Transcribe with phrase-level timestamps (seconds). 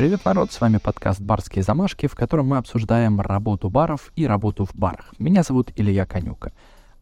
[0.00, 4.64] Привет, народ, с вами подкаст «Барские замашки», в котором мы обсуждаем работу баров и работу
[4.64, 5.12] в барах.
[5.18, 6.52] Меня зовут Илья Конюка.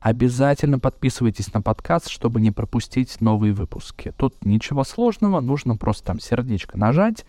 [0.00, 4.12] Обязательно подписывайтесь на подкаст, чтобы не пропустить новые выпуски.
[4.16, 7.25] Тут ничего сложного, нужно просто там сердечко нажать,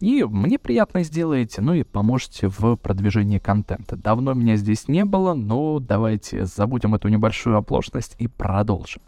[0.00, 3.96] и мне приятно сделаете, ну и поможете в продвижении контента.
[3.96, 9.00] Давно меня здесь не было, но давайте забудем эту небольшую оплошность и продолжим.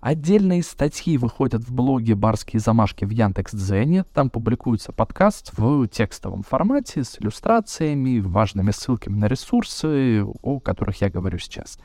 [0.00, 4.04] Отдельные статьи выходят в блоге «Барские замашки» в Яндекс.Дзене.
[4.14, 11.10] Там публикуется подкаст в текстовом формате с иллюстрациями, важными ссылками на ресурсы, о которых я
[11.10, 11.80] говорю сейчас.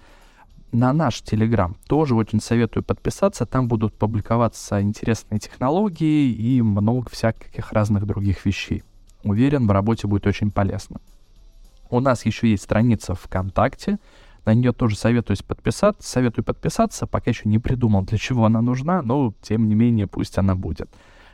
[0.72, 3.48] На наш Телеграм тоже очень советую подписаться.
[3.48, 8.84] Там будут публиковаться интересные технологии и много всяких разных других вещей.
[9.23, 11.00] Уверен, в работе будет очень полезно.
[11.89, 14.00] У нас еще есть страница ВКонтакте,
[14.46, 19.02] на нее тоже советую подписаться, советую подписаться, пока еще не придумал, для чего она нужна,
[19.02, 20.90] но тем не менее пусть она будет.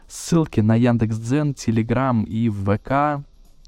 [0.08, 3.23] Ссылки на Яндекс.Дзен, Телеграм и ВК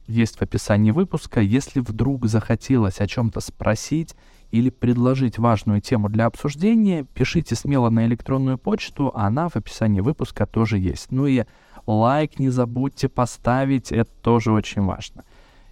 [0.07, 1.39] есть в описании выпуска.
[1.39, 4.15] Если вдруг захотелось о чем-то спросить
[4.51, 10.45] или предложить важную тему для обсуждения, пишите смело на электронную почту, она в описании выпуска
[10.45, 11.11] тоже есть.
[11.11, 11.45] Ну и
[11.85, 15.23] лайк не забудьте поставить, это тоже очень важно.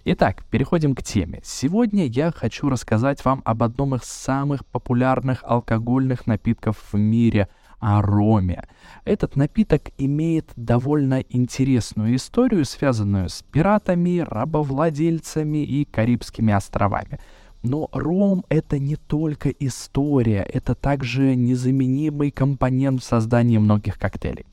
[0.04, 1.40] Итак, переходим к теме.
[1.44, 7.48] Сегодня я хочу рассказать вам об одном из самых популярных алкогольных напитков в мире–
[7.80, 8.68] о роме.
[9.04, 17.18] Этот напиток имеет довольно интересную историю, связанную с пиратами, рабовладельцами и Карибскими островами.
[17.62, 24.44] Но ром— это не только история, это также незаменимый компонент в создании многих коктейлей.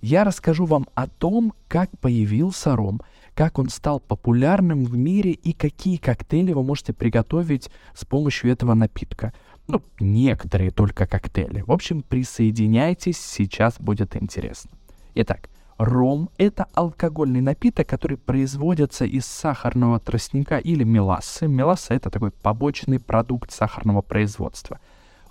[0.00, 3.00] Я расскажу вам о том, как появился ром—
[3.34, 8.74] как он стал популярным в мире и какие коктейли вы можете приготовить с помощью этого
[8.74, 9.32] напитка.
[9.68, 11.62] Ну, некоторые только коктейли.
[11.62, 14.70] В общем, присоединяйтесь, сейчас будет интересно.
[15.14, 15.48] Итак,
[15.78, 21.46] ром— это алкогольный напиток, который производится из сахарного тростника или мелассы.
[21.46, 24.78] Меласса— это такой побочный продукт сахарного производства.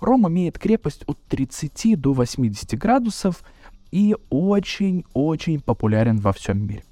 [0.00, 3.44] Ром имеет крепость от 30 до 80 градусов
[3.92, 6.82] и очень-очень популярен во всем мире.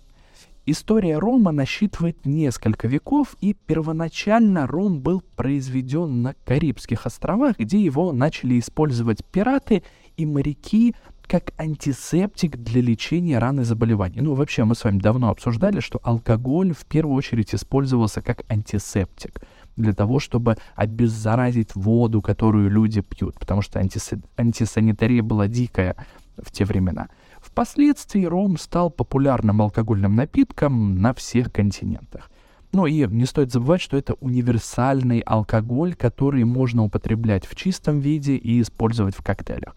[0.71, 8.13] История рома насчитывает несколько веков, и первоначально ром был произведен на Карибских островах, где его
[8.13, 9.83] начали использовать пираты
[10.17, 14.21] и моряки как антисептик для лечения ран и заболеваний.
[14.21, 19.41] Ну, вообще, мы с вами давно обсуждали, что алкоголь в первую очередь использовался как антисептик
[19.77, 24.11] для того, чтобы обеззаразить воду, которую люди пьют, потому что антис...
[24.37, 25.97] антисанитария была дикая
[26.41, 27.09] в те времена.
[27.53, 32.31] Впоследствии ром стал популярным алкогольным напитком на всех континентах.
[32.73, 38.37] Ну и не стоит забывать, что это универсальный алкоголь, который можно употреблять в чистом виде
[38.37, 39.75] и использовать в коктейлях.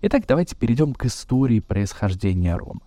[0.00, 2.80] Итак, давайте перейдем к истории происхождения рома.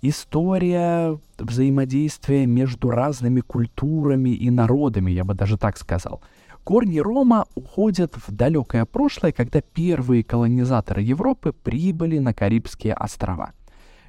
[0.00, 6.22] История взаимодействия между разными культурами и народами, я бы даже так сказал.
[6.68, 13.52] Корни Рома уходят в далекое прошлое, когда первые колонизаторы Европы прибыли на Карибские острова.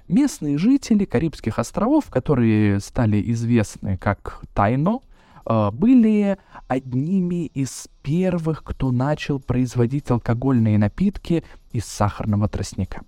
[0.10, 5.00] Местные жители Карибских островов, которые стали известны как Тайно,
[5.46, 6.38] э, были
[6.68, 13.04] одними из первых, кто начал производить алкогольные напитки из сахарного тростника.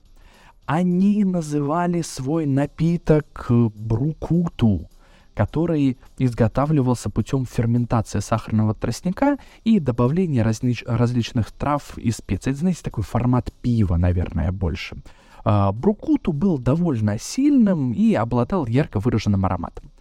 [0.65, 4.87] Они называли свой напиток брукуту,
[5.33, 12.51] который изготавливался путем ферментации сахарного тростника и добавления различ- различных трав и специй.
[12.51, 14.97] Это, знаете, такой формат пива, наверное, больше.
[15.43, 19.91] А, Брукуту был довольно сильным и обладал ярко выраженным ароматом.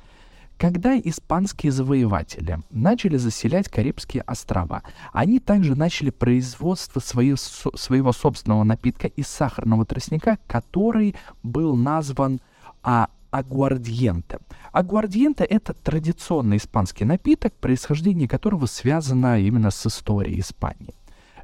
[0.58, 8.62] Когда испанские завоеватели начали заселять Карибские острова, они также начали производство свои, со, своего собственного
[8.64, 12.40] напитка из сахарного тростника, который был назван
[12.82, 14.38] а, агуардиенте.
[14.72, 20.94] Агуардиенте— это традиционный испанский напиток, происхождение которого связано именно с историей Испании.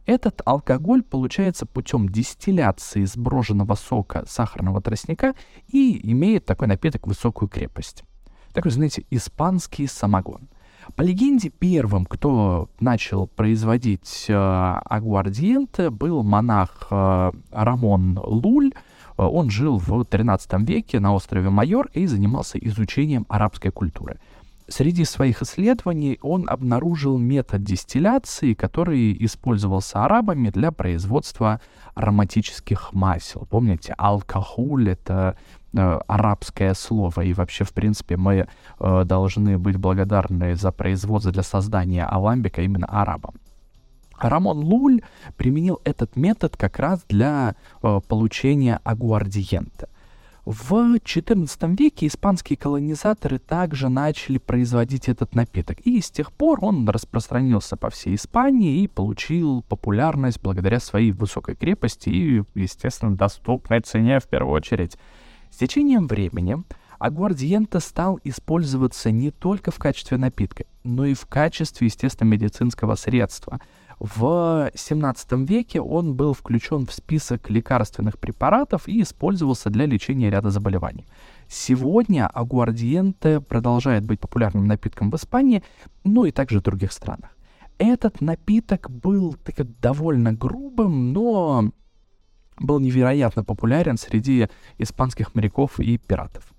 [0.06, 5.35] Этот алкоголь получается путем дистилляции сброженного сока сахарного тростника
[5.69, 8.05] и имеет такой напиток высокую крепость.
[8.53, 10.49] Такой, знаете, испанский самогон.
[10.94, 18.73] По легенде, первым, кто начал производить э, агуардиенте, был монах э, Рамон Луль.
[19.17, 24.19] Он жил в 13 веке на острове Майор и занимался изучением арабской культуры.
[24.69, 31.61] Среди своих исследований он обнаружил метод дистилляции, который использовался арабами для производства
[31.95, 33.47] ароматических масел.
[33.49, 35.37] Помните, алкоголь— это
[35.73, 38.49] э, арабское слово, и вообще, в принципе, мы
[38.81, 43.35] э, должны быть благодарны за производство для создания аламбика именно арабам.
[44.19, 45.03] Рамон Луль
[45.37, 49.89] применил этот метод как раз для э, получения агуардиента.
[50.47, 56.89] В XIV веке испанские колонизаторы также начали производить этот напиток, и с тех пор он
[56.89, 64.21] распространился по всей Испании и получил популярность благодаря своей высокой крепости и, естественно, доступной цене
[64.21, 64.97] в первую очередь.
[65.51, 66.62] С течением времени
[67.01, 73.61] агуардиента стал использоваться не только в качестве напитка, но и в качестве, естественно, медицинского средства—
[73.99, 80.51] в 17 веке он был включен в список лекарственных препаратов и использовался для лечения ряда
[80.51, 81.07] заболеваний.
[81.49, 85.63] Сегодня агуардиенте продолжает быть популярным напитком в Испании,
[86.05, 87.31] ну и также в других странах.
[87.79, 91.71] Этот напиток был так, довольно грубым, но
[92.59, 96.53] был невероятно популярен среди испанских моряков и пиратов.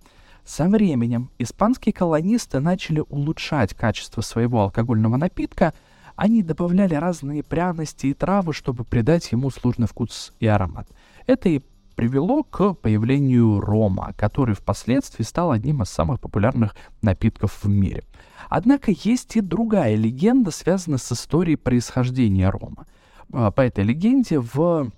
[0.43, 5.75] Со временем испанские колонисты начали улучшать качество своего алкогольного напитка–
[6.17, 10.89] они добавляли разные пряности и травы, чтобы придать ему сложный вкус и аромат.
[11.27, 11.61] Это и
[11.95, 18.03] привело к появлению рома, который впоследствии стал одним из самых популярных напитков в мире.
[18.49, 22.87] Однако есть и другая легенда, связанная с историей происхождения рома.
[23.31, 24.91] А, по этой легенде в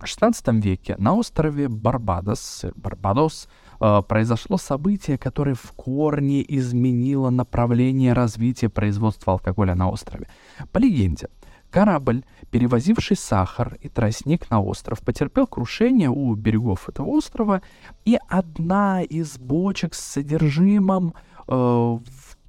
[0.00, 3.48] XVI веке на острове Барбадос, Барбадос
[3.78, 10.28] произошло событие, которое в корне изменило направление развития производства алкоголя на острове.
[10.72, 11.28] По легенде,
[11.70, 17.62] корабль, перевозивший сахар и тростник на остров, потерпел крушение у берегов этого острова,
[18.04, 21.14] и одна из бочек с содержимым
[21.48, 21.98] э,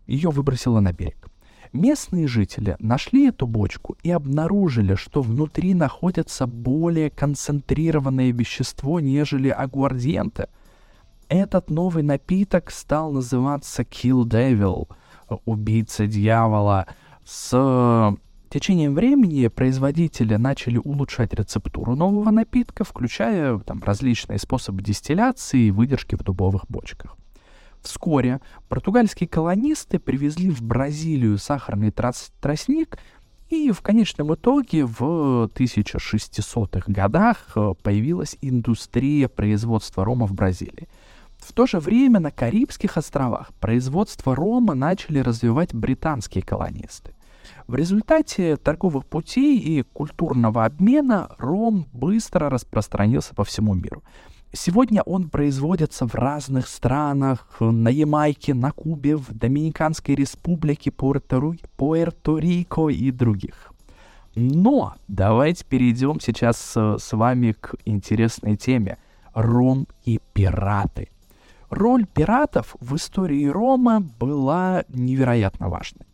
[0.05, 1.27] ее выбросила на берег.
[1.73, 10.47] Местные жители нашли эту бочку и обнаружили, что внутри находится более концентрированное вещество, нежели агуардиенте.
[11.29, 14.87] Этот новый напиток стал называться Kill Devil,
[15.45, 16.87] убийца дьявола.
[17.23, 18.15] С
[18.49, 26.15] течением времени производители начали улучшать рецептуру нового напитка, включая там, различные способы дистилляции и выдержки
[26.15, 27.17] в дубовых бочках.
[27.81, 28.39] Вскоре
[28.69, 32.97] португальские колонисты привезли в Бразилию сахарный трос тростник,
[33.49, 40.87] и в конечном итоге в 1600-х годах э, появилась индустрия производства рома в Бразилии.
[41.45, 47.13] В то же время на Карибских островах производство рома начали развивать британские колонисты.
[47.67, 54.01] В результате торговых путей и культурного обмена ром быстро распространился по всему миру.
[54.53, 63.11] Сегодня он производится в разных странах, на Ямайке, на Кубе, в Доминиканской республике, Пуэрто-Рико и
[63.11, 63.71] других.
[64.33, 68.97] Но давайте перейдем сейчас с, с вами к интересной теме—
[69.35, 71.09] ром и пираты.
[71.69, 76.05] Роль пиратов в истории Рома была невероятно важной.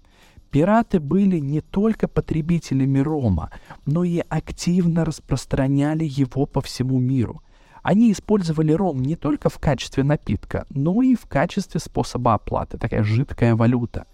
[0.49, 3.51] Пираты были не только потребителями рома,
[3.85, 7.41] но и активно распространяли его по всему миру—
[7.83, 13.03] они использовали ром не только в качестве напитка, но и в качестве способа оплаты, такая
[13.03, 14.05] жидкая валюта.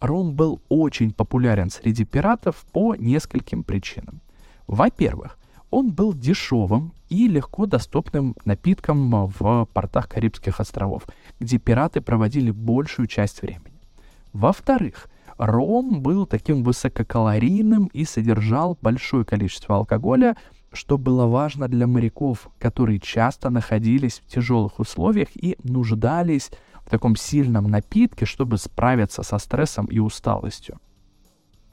[0.00, 4.20] Ром был очень популярен среди пиратов по нескольким причинам.
[4.66, 5.38] Во-первых,
[5.72, 11.04] он был дешевым и легко доступным напитком в портах Карибских островов,
[11.40, 13.80] где пираты проводили большую часть времени.
[14.34, 15.08] Во-вторых,
[15.38, 20.36] ром был таким высококалорийным и содержал большое количество алкоголя,
[20.74, 26.50] что было важно для моряков, которые часто находились в тяжелых условиях и нуждались
[26.84, 30.78] в таком сильном напитке, чтобы справиться со стрессом и усталостью.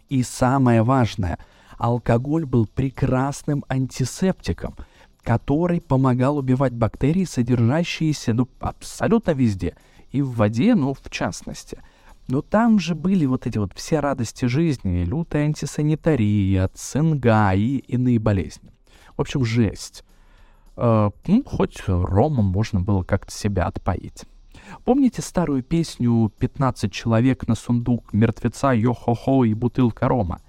[0.07, 1.37] И самое важное,
[1.77, 4.75] алкоголь был прекрасным антисептиком,
[5.23, 9.75] который помогал убивать бактерии, содержащиеся ну, абсолютно везде,
[10.11, 11.79] и в воде, ну, в частности.
[12.27, 18.19] Но там же были вот эти вот все радости жизни, лютая антисанитария, цинга и иные
[18.19, 18.71] болезни.
[19.17, 20.03] В общем, жесть.
[20.77, 24.25] Э, ну, хоть ромом можно было как-то себя отпоить.
[24.85, 30.41] Помните старую песню «15 человек на сундук, мертвеца, йо-хо-хо и бутылка рома»?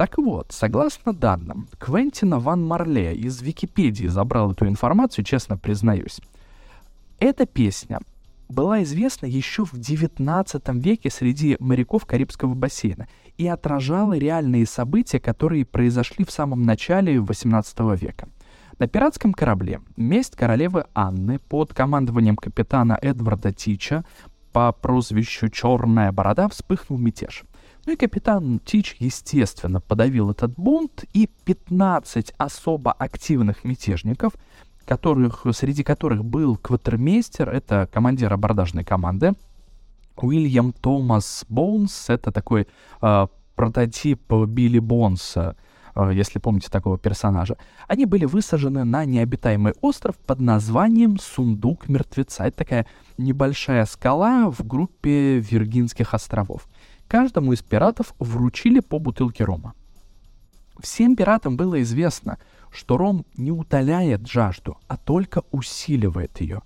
[0.00, 6.22] Так вот, согласно данным, Квентина Ван Марле из Википедии забрал эту информацию, честно признаюсь.
[7.18, 8.00] Эта песня
[8.48, 15.66] была известна еще в XIX веке среди моряков Карибского бассейна и отражала реальные события, которые
[15.66, 18.30] произошли в самом начале XVIII века.
[18.78, 24.06] На пиратском корабле «Месть королевы Анны» под командованием капитана Эдварда Тича
[24.50, 27.44] по прозвищу «Черная борода» вспыхнул мятеж.
[27.86, 34.34] Ну и капитан Тич, естественно, подавил этот бунт, и 15 особо активных мятежников—
[34.90, 39.34] которых, среди которых был кватермейстер, это командир абордажной команды,
[40.16, 42.66] Уильям Томас Боунс, это такой
[43.00, 45.54] э, прототип Билли Бонса,
[45.94, 47.56] э, если помните такого персонажа,
[47.86, 52.44] они были высажены на необитаемый остров под названием Сундук Мертвеца.
[52.44, 56.66] Это такая небольшая скала в группе Виргинских островов.
[57.10, 59.74] Каждому из пиратов вручили по бутылке рома.
[60.78, 62.38] Всем пиратам было известно,
[62.70, 66.62] что ром не утоляет жажду, а только усиливает ее.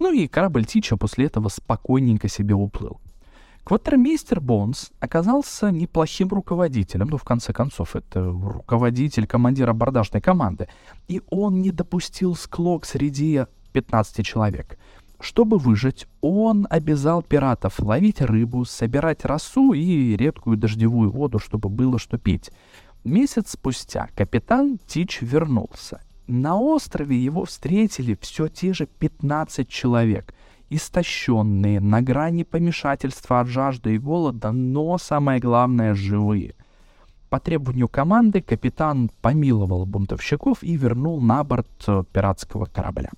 [0.00, 3.00] Ну и корабль Тича после этого спокойненько себе уплыл.
[3.62, 10.66] Квартирмейстер Бонс оказался неплохим руководителем, ну, в конце концов, это руководитель, командир абордажной команды,
[11.06, 14.76] и он не допустил склок среди 15 человек.
[15.24, 21.98] Чтобы выжить, он обязал пиратов ловить рыбу, собирать росу и редкую дождевую воду, чтобы было
[21.98, 22.50] что пить.
[23.04, 26.02] Месяц спустя капитан Тич вернулся.
[26.26, 30.34] На острове его встретили все те же 15 человек—
[30.68, 36.54] истощенные, на грани помешательства от жажды и голода, но самое главное— живые.
[37.30, 43.10] По требованию команды капитан помиловал бунтовщиков и вернул на борт э, пиратского корабля.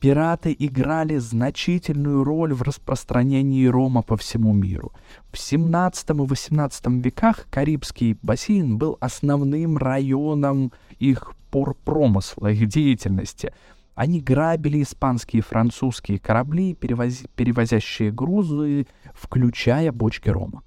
[0.00, 4.92] Пираты играли значительную роль в распространении рома по всему миру.
[5.32, 13.52] В 17 и 18 веках Карибский бассейн был основным районом их порпромысла, их деятельности—
[13.96, 20.62] они грабили испанские и французские корабли, перевози, перевозящие грузы, включая бочки рома.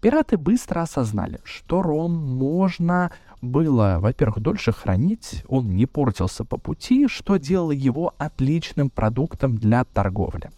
[0.00, 7.08] Пираты быстро осознали, что ром можно было, во-первых, дольше хранить, он не портился по пути,
[7.08, 10.50] что делало его отличным продуктом для торговли.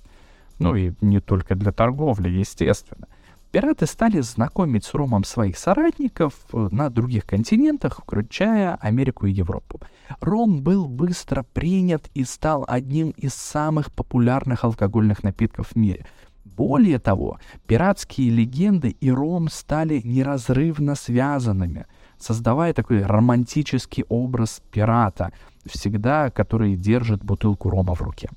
[0.59, 3.09] Ну и не только для торговли, естественно—
[3.53, 9.79] Пираты стали знакомить с ромом своих соратников э, на других континентах, включая Америку и Европу.
[10.21, 16.07] Ром был быстро принят и стал одним из самых популярных алкогольных напитков в мире.
[16.47, 21.85] Более того, пиратские легенды и ром стали неразрывно связанными,
[22.23, 25.33] создавая такой романтический образ пирата,
[25.67, 28.29] всегда который держит бутылку рома в руке.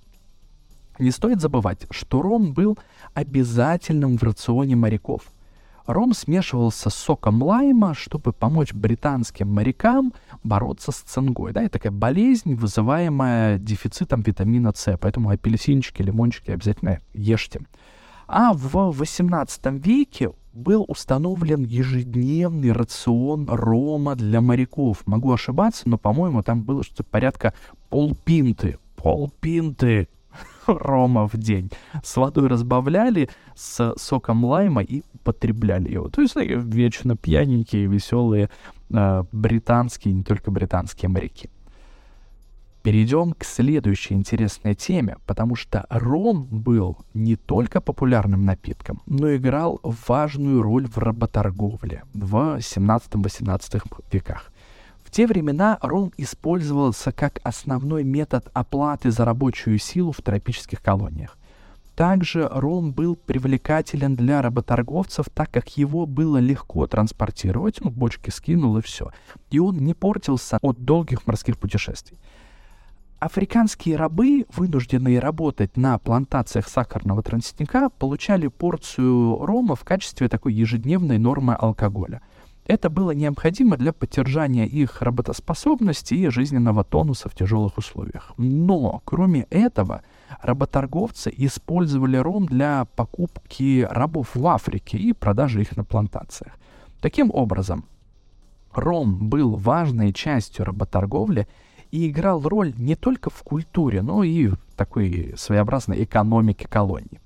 [1.00, 2.78] Не стоит забывать, что ром был
[3.14, 5.24] обязательным в рационе моряков.
[5.86, 10.14] Ром смешивался с соком лайма, чтобы помочь британским морякам
[10.44, 11.54] бороться с цингой.
[11.54, 17.62] Да, это такая болезнь, вызываемая дефицитом витамина С, поэтому апельсинчики, лимончики обязательно ешьте.
[18.28, 25.06] А в 18 веке был установлен ежедневный рацион рома для моряков.
[25.06, 27.54] Могу ошибаться, но, по-моему, там было что-то порядка
[27.90, 28.80] полпинты.
[28.96, 30.08] Полпинты
[30.68, 31.70] рома в день.
[32.04, 36.10] С водой разбавляли, с соком лайма и употребляли его.
[36.10, 38.50] То есть вечно пьяненькие, веселые
[38.90, 41.50] э, британские, не только британские моряки.
[42.86, 49.82] Перейдем к следующей интересной теме, потому что ром был не только популярным напитком, но играл
[49.84, 54.52] важную роль в работорговле в 17-18 веках
[55.16, 61.38] те времена ром использовался как основной метод оплаты за рабочую силу в тропических колониях.
[61.96, 68.78] Также ром был привлекателен для работорговцев, так как его было легко транспортировать, ну, бочки скинул
[68.78, 69.10] и все.
[69.52, 72.20] И он не портился от долгих морских путешествий.
[73.26, 81.18] Африканские рабы, вынужденные работать на плантациях сахарного тростника, получали порцию рома в качестве такой ежедневной
[81.18, 82.22] нормы алкоголя–
[82.68, 88.34] это было необходимо для поддержания их работоспособности и жизненного тонуса в тяжелых условиях.
[88.38, 90.02] Но, кроме этого,
[90.42, 96.54] работорговцы использовали ром для покупки рабов в Африке и продажи их на плантациях.
[97.02, 97.86] Таким образом,
[98.74, 101.48] ром был важной частью работорговли
[101.96, 107.22] и играл роль не только в культуре, но и в такой своеобразной экономике колонии.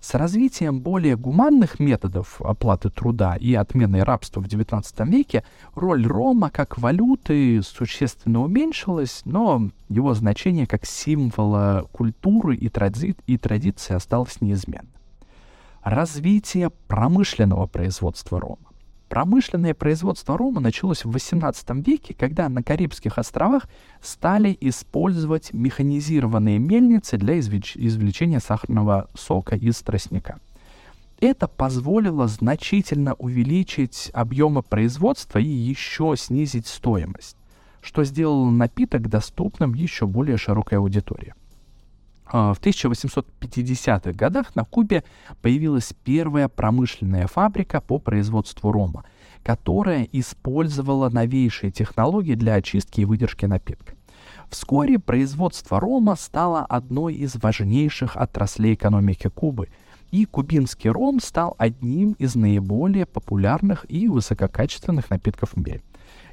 [0.00, 5.44] С развитием более гуманных методов оплаты труда и отменой рабства в XIX веке
[5.74, 13.38] роль рома как валюты существенно уменьшилась, но его значение как символа культуры и, тради и
[13.38, 14.90] традиции осталось неизменным.
[15.82, 18.67] Развитие промышленного производства рома.
[19.08, 23.66] Промышленное производство рома началось в XVIII веке, когда на Карибских островах
[24.02, 30.38] стали использовать механизированные мельницы для извлеч извлечения сахарного сока из тростника.
[31.20, 37.36] Это позволило значительно увеличить объемы производства и еще снизить стоимость,
[37.80, 41.34] что сделало напиток доступным еще более широкой аудитории.
[42.30, 45.04] А, в 1850-х годах на Кубе
[45.40, 49.04] появилась первая промышленная фабрика по производству рома,
[49.42, 53.94] которая использовала новейшие технологии для очистки и выдержки напитка.
[54.50, 59.68] Вскоре производство рома стало одной из важнейших отраслей экономики Кубы,
[60.10, 65.82] и кубинский ром стал одним из наиболее популярных и высококачественных напитков в мире–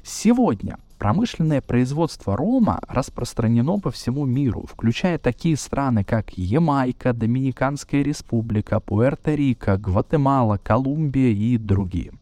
[0.08, 8.76] Сегодня промышленное производство рома распространено по всему миру, включая такие страны, как Ямайка, Доминиканская республика,
[8.76, 12.12] Пуэрто-Рико, Гватемала, Колумбия и другие.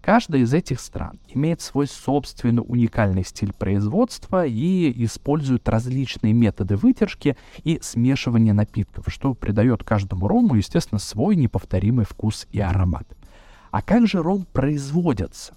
[0.00, 7.36] Каждая из этих стран имеет свой собственный уникальный стиль производства и использует различные методы вытяжки
[7.64, 13.08] и смешивания напитков, что придает каждому рому, естественно, свой неповторимый вкус и аромат.
[13.72, 15.54] А как же ром производится?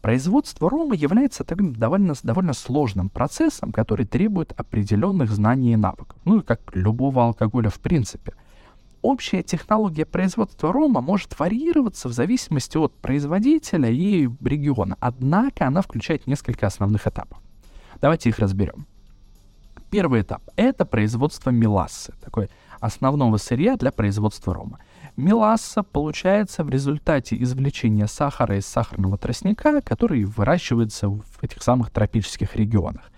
[0.00, 6.16] Производство рома является таким довольно, довольно сложным процессом, который требует определенных знаний и навыков.
[6.24, 8.34] Ну и как любого алкоголя в принципе.
[9.02, 16.26] Общая технология производства рома может варьироваться в зависимости от производителя и региона, однако она включает
[16.26, 17.38] несколько основных этапов.
[18.00, 18.86] Давайте их разберем.
[19.90, 22.50] Первый этап— это производство мелассы, такой
[22.80, 24.78] основного сырья для производства рома.
[25.18, 32.54] Меласса получается в результате извлечения сахара из сахарного тростника, который выращивается в этих самых тропических
[32.54, 33.10] регионах.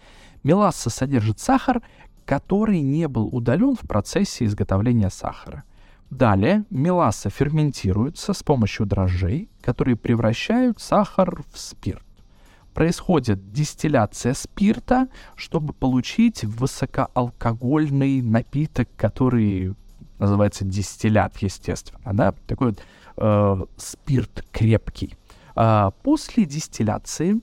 [0.43, 1.83] Меласса содержит сахар,
[2.25, 5.65] который не был удален в процессе изготовления сахара.
[6.09, 12.07] Далее меласса ферментируется с помощью дрожжей, которые превращают сахар в спирт.
[12.73, 19.75] Происходит дистилляция спирта, чтобы получить высокоалкогольный напиток, который
[20.21, 22.83] называется дистиллят, естественно, да, такой вот
[23.17, 25.17] э, спирт крепкий.
[25.57, 27.41] А после дистилляции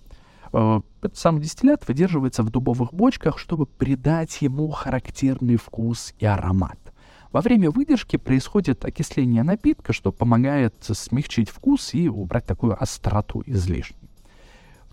[0.53, 6.79] э, этот самый дистиллят выдерживается в дубовых бочках, чтобы придать ему характерный вкус и аромат.
[7.31, 14.06] Во время выдержки происходит окисление напитка, что помогает смягчить вкус и убрать такую остроту излишнюю.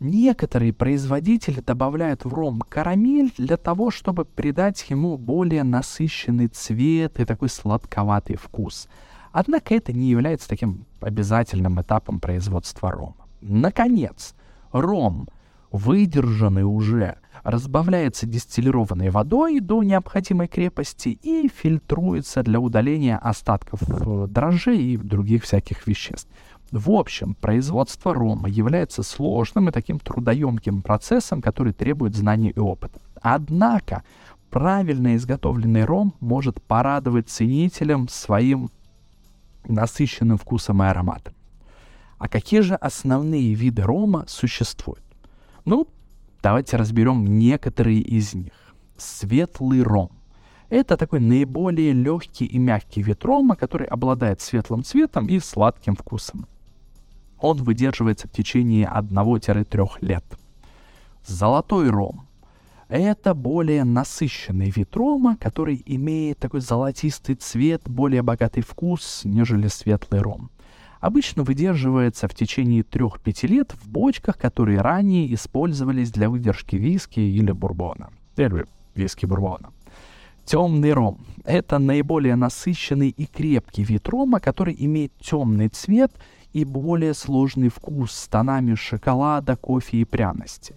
[0.01, 7.25] Некоторые производители добавляют в ром карамель для того, чтобы придать ему более насыщенный цвет и
[7.25, 8.89] такой сладковатый вкус.
[9.31, 13.27] Однако это не является таким обязательным этапом производства рома.
[13.41, 14.35] Наконец,
[14.73, 15.29] ром,
[15.71, 24.79] выдержанный уже, разбавляется дистиллированной водой до необходимой крепости и фильтруется для удаления остатков э, дрожжей
[24.79, 26.29] и других всяких веществ.
[26.71, 33.01] В общем, производство рома является сложным и таким трудоемким процессом, который требует знаний и опыта.
[33.21, 34.03] Однако,
[34.51, 38.71] правильно изготовленный ром может порадовать ценителям своим
[39.67, 41.35] насыщенным вкусом и ароматом.
[42.19, 45.05] А какие же основные виды рома существуют?
[45.65, 45.87] Ну,
[46.43, 48.53] давайте разберем некоторые из них.
[48.97, 50.11] Светлый ром.
[50.71, 56.47] Это такой наиболее легкий и мягкий вид рома, который обладает светлым цветом и сладким вкусом
[57.45, 60.25] он выдерживается в течение 1-3 лет.
[61.27, 62.27] Золотой ром.
[62.89, 70.23] Это более насыщенный вид рома, который имеет такой золотистый цвет, более богатый вкус, нежели светлый
[70.23, 70.51] ром.
[71.01, 77.53] Обычно выдерживается в течение 3-5 лет в бочках, которые ранее использовались для выдержки виски или
[77.53, 78.09] бурбона.
[78.37, 79.71] Или виски бурбона.
[80.47, 86.13] Темный ром— это наиболее насыщенный и крепкий вид рома, который имеет темный цвет
[86.55, 90.77] и более сложный вкус с тонами шоколада, кофе и пряностей.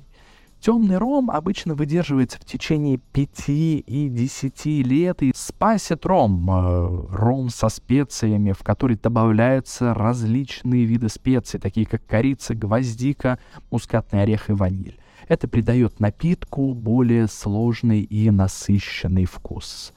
[0.60, 7.50] Темный ром обычно выдерживается в течение 5 и 10 лет, и спасет ром, э, ром
[7.50, 13.38] со специями, в который добавляются различные виды специй, такие как корица, гвоздика,
[13.70, 15.00] мускатный орех и ваниль.
[15.28, 19.94] Это придает напитку более сложный и насыщенный вкус.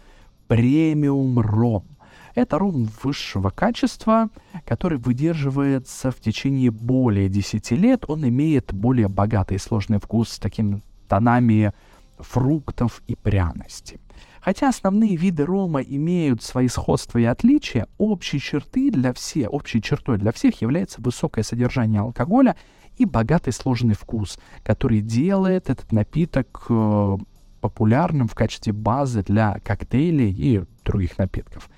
[0.46, 1.84] Премиум ром—
[2.40, 4.28] это ром высшего качества,
[4.66, 8.04] который выдерживается в течение более 10 лет.
[8.08, 11.72] Он имеет более богатый и сложный вкус с такими тонами
[12.18, 14.00] фруктов и пряностей.
[14.40, 20.18] Хотя основные виды рома имеют свои сходства и отличия, общей черты для всех, общей чертой
[20.18, 22.56] для всех является высокое содержание алкоголя
[22.96, 27.18] и богатый сложный вкус, который делает этот напиток э,
[27.60, 31.68] популярным в качестве базы для коктейлей и других напитков.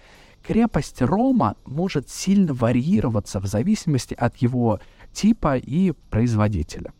[0.43, 4.81] Крепость рома может сильно варьироваться в зависимости от его
[5.13, 6.93] типа и производителя.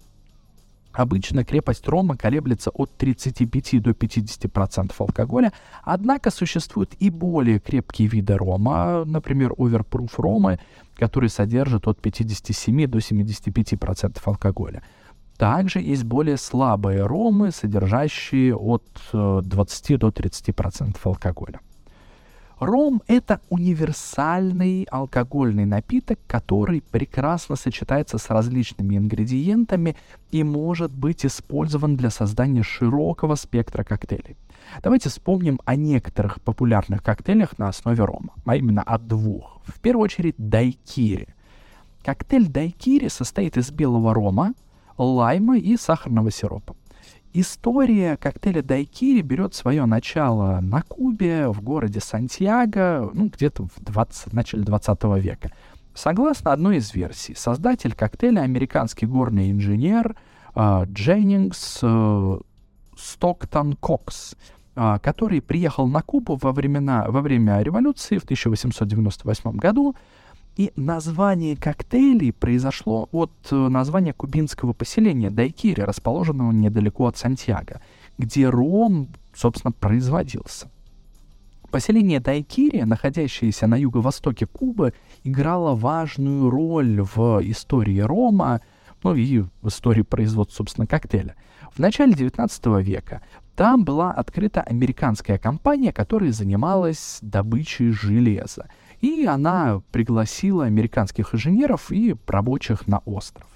[0.93, 5.53] Обычно крепость рома колеблется от 35 до 50% алкоголя,
[5.83, 10.61] однако существуют и более крепкие виды рома, например, оверпруф ромы,
[10.97, 14.83] которые содержат от 57 до 75% алкоголя.
[15.39, 21.61] Также есть более слабые ромы, содержащие от 20 э, до 30% алкоголя.
[22.65, 29.97] Ром— это универсальный алкогольный напиток, который прекрасно сочетается с различными ингредиентами
[30.31, 34.37] и может быть использован для создания широкого спектра коктейлей.
[34.81, 39.61] Давайте вспомним о некоторых популярных коктейлях на основе рома, а именно о двух.
[39.65, 41.35] В первую очередь дайкири.
[42.05, 44.55] Коктейль дайкири состоит из белого рома,
[44.97, 46.77] лайма и сахарного сиропа.
[47.35, 54.35] История коктейля дайкири берет свое начало на Кубе, в городе Сантьяго, ну, где-то в 20,
[54.35, 55.51] начале 20 века.
[55.95, 60.15] Согласно одной из версий, создатель коктейля американский горный инженер
[60.55, 62.39] э, Дженнингс э,
[62.99, 64.37] Стоктон Кокс,
[64.77, 69.97] э, который приехал на Кубу во, времена, во время революции в 1898 году,
[70.57, 77.81] и название коктейлей произошло от э, названия кубинского поселения Дайкири, расположенного недалеко от Сантьяго,
[78.19, 80.71] где ром, собственно, производился.
[81.71, 84.93] Поселение Дайкири, находящееся на юго-востоке Кубы,
[85.25, 88.61] играло важную роль в истории рома,
[89.03, 91.35] ну и в истории производства, собственно, коктейля.
[91.73, 93.23] В начале 19 века
[93.57, 98.69] там была открыта американская компания, которая занималась добычей железа
[99.03, 103.47] и она пригласила американских инженеров и рабочих на остров.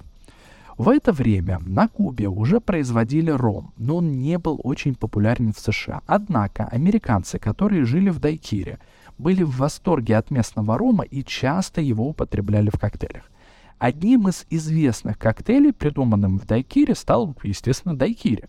[0.77, 5.59] В это время на Кубе уже производили ром, но он не был очень популярен в
[5.59, 6.03] США.
[6.07, 8.79] Однако американцы, которые жили в Дайкире,
[9.17, 13.31] были в восторге от местного рома и часто его употребляли в коктейлях.
[13.79, 18.45] Одним из известных коктейлей, придуманным в Дайкире, стал, естественно, Дайкири.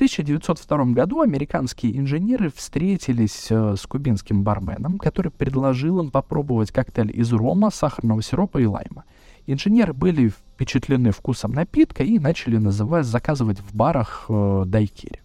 [0.00, 7.14] В 1902 году американские инженеры встретились э, с кубинским барменом, который предложил им попробовать коктейль
[7.14, 9.04] из рома, сахарного сиропа и лайма.
[9.46, 15.20] Инженеры были впечатлены вкусом напитка и начали называть, заказывать в барах э, дайкири.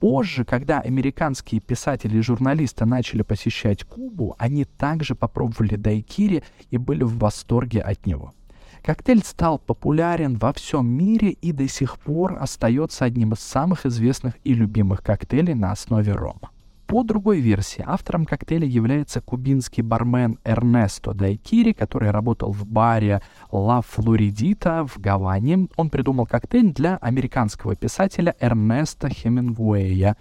[0.00, 7.04] Позже, когда американские писатели и журналисты начали посещать Кубу, они также попробовали дайкири и были
[7.04, 8.34] в восторге от него.
[8.82, 14.34] Коктейль стал популярен во всем мире и до сих пор остается одним из самых известных
[14.42, 16.50] и любимых коктейлей на основе рома.
[16.86, 23.80] По другой версии, автором коктейля является кубинский бармен Эрнесто Дайкири, который работал в баре Ла
[23.82, 25.68] Флоридита в Гаване.
[25.76, 30.16] Он придумал коктейль для американского писателя Эрнеста Хемингуэя,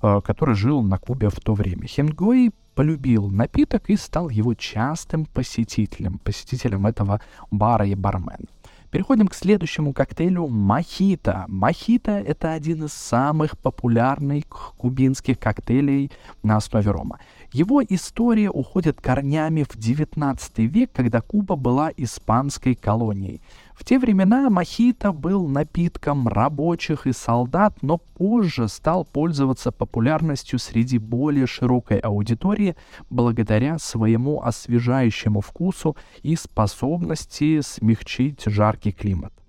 [0.00, 1.88] э, который жил на Кубе в то время.
[1.88, 8.46] Хемингуэй полюбил напиток и стал его частым посетителем, посетителем этого бара и бармена.
[8.92, 11.46] Переходим к следующему коктейлю мохито.
[11.48, 14.44] Мохито— это один из самых популярных
[14.76, 17.18] кубинских коктейлей на основе рома.
[17.52, 23.42] Его история уходит корнями в XIX век, когда Куба была испанской колонией.
[23.74, 30.96] В те времена мохито был напитком рабочих и солдат, но позже стал пользоваться популярностью среди
[30.96, 32.74] более широкой аудитории
[33.10, 39.41] благодаря своему освежающему вкусу и способности смягчить жаркий климат.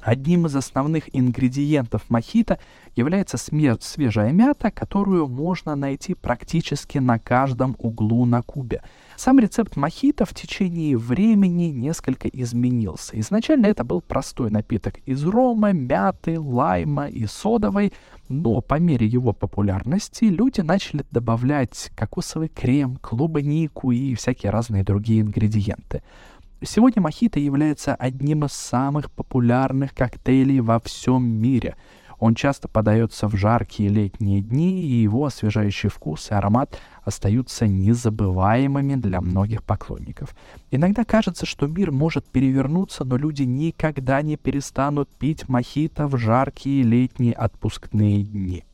[0.00, 2.58] Одним из основных ингредиентов мохито
[2.96, 8.82] является свежая мята, которую можно найти практически на каждом углу на Кубе.
[9.16, 13.20] Сам рецепт мохито в течение времени несколько изменился.
[13.20, 17.92] Изначально это был простой напиток из рома, мяты, лайма и содовой,
[18.28, 25.20] но по мере его популярности люди начали добавлять кокосовый крем, клубнику и всякие разные другие
[25.20, 26.02] ингредиенты.
[26.62, 31.74] Сегодня мохито является одним из самых популярных коктейлей во всем мире.
[32.18, 38.96] Он часто подается в жаркие летние дни, и его освежающий вкус и аромат остаются незабываемыми
[38.96, 40.36] для многих поклонников.
[40.70, 46.82] Иногда кажется, что мир может перевернуться, но люди никогда не перестанут пить мохито в жаркие
[46.82, 48.64] летние отпускные дни.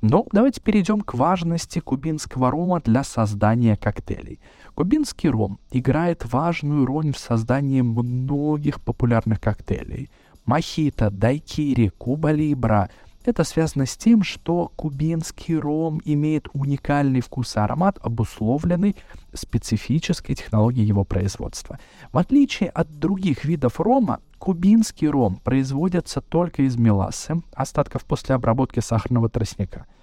[0.00, 4.40] Но давайте перейдем к важности кубинского рома для создания коктейлей.
[4.78, 10.08] Кубинский ром играет важную роль в создании многих популярных коктейлей.
[10.44, 12.88] Мохито, дайкири, куба либра.
[13.24, 18.94] Это связано с тем, что кубинский ром имеет уникальный вкус и аромат, обусловленный
[19.34, 21.80] специфической технологией его производства.
[22.12, 28.78] В отличие от других видов рома, кубинский ром производится только из мелассы, остатков после обработки
[28.78, 29.86] сахарного тростника–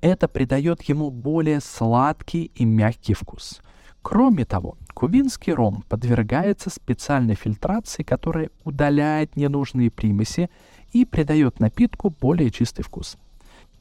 [0.00, 3.60] это придает ему более сладкий и мягкий вкус.
[4.02, 10.48] Кроме того, кубинский ром подвергается специальной фильтрации, которая удаляет ненужные примеси
[10.92, 13.18] и придает напитку более чистый вкус.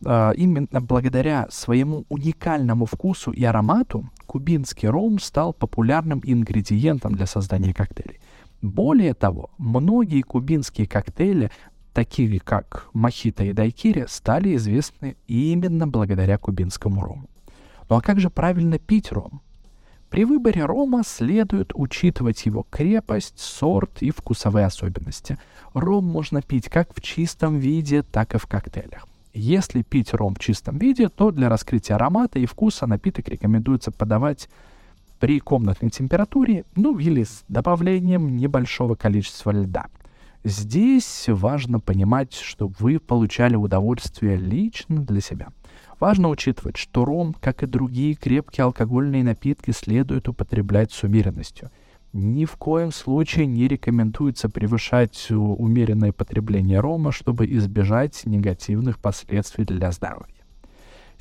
[0.05, 7.73] А, именно благодаря своему уникальному вкусу и аромату кубинский ром стал популярным ингредиентом для создания
[7.73, 8.19] коктейлей.
[8.62, 11.49] Более того, многие кубинские коктейли
[11.99, 17.29] такие как мохито и дайкири, стали известны именно благодаря кубинскому рому.
[17.89, 19.41] Ну а как же правильно пить ром?
[20.09, 25.38] При выборе рома следует учитывать его крепость, сорт и вкусовые особенности.
[25.73, 29.05] Ром можно пить как в чистом виде, так и в коктейлях.
[29.33, 34.47] Если пить ром в чистом виде, то для раскрытия аромата и вкуса напиток рекомендуется подавать
[35.19, 39.88] при комнатной температуре, ну или с добавлением небольшого количества льда–
[40.45, 45.49] Здесь важно понимать, что вы получали удовольствие лично для себя.
[45.99, 51.71] Важно учитывать, что ром, как и другие крепкие алкогольные напитки, следует употреблять с умеренностью.
[52.13, 59.91] Ни в коем случае не рекомендуется превышать умеренное потребление рома, чтобы избежать негативных последствий для
[59.91, 60.38] здоровья.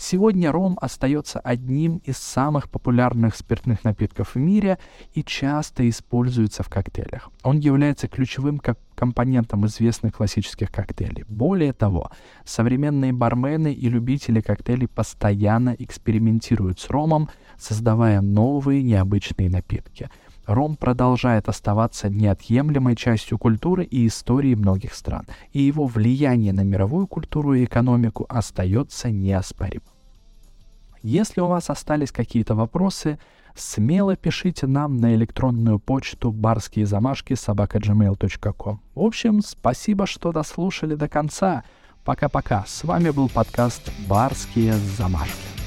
[0.01, 4.79] Сегодня ром остается одним из самых популярных спиртных напитков в мире
[5.13, 7.31] и часто используется в коктейлях.
[7.43, 8.63] Он является ключевым
[8.95, 11.25] компонентом известных классических коктейлей.
[11.29, 12.13] Более того,
[12.45, 20.11] современные бармены и любители коктейлей постоянно экспериментируют с ромом, создавая новые необычные напитки.
[20.49, 27.07] Ром продолжает оставаться неотъемлемой частью культуры и истории многих стран, и его влияние на мировую
[27.07, 29.87] культуру и экономику остается неоспоримым.
[31.03, 33.19] Если у вас остались какие-то вопросы,
[33.55, 38.81] смело пишите нам на электронную почту барские замашки собака.gmail.com.
[38.95, 41.63] В общем, спасибо, что дослушали до конца.
[42.05, 42.65] Пока-пока.
[42.67, 45.58] С вами был подкаст «Барские замашки».